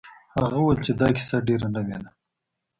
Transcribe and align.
هغه 0.35 0.55
وویل 0.59 0.79
چې 0.85 0.91
دا 1.01 1.07
کیسه 1.15 1.35
ډیره 1.47 1.67
نوې 1.75 1.97
ده. 2.03 2.09